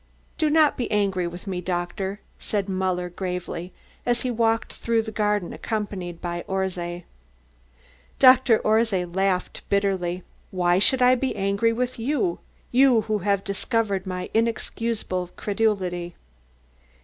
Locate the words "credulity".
15.35-16.15